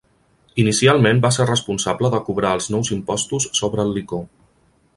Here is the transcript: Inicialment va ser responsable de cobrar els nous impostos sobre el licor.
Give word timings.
Inicialment 0.61 1.19
va 1.25 1.29
ser 1.35 1.45
responsable 1.49 2.11
de 2.15 2.21
cobrar 2.29 2.53
els 2.59 2.71
nous 2.77 2.89
impostos 2.99 3.49
sobre 3.61 3.87
el 3.89 3.97
licor. 3.99 4.25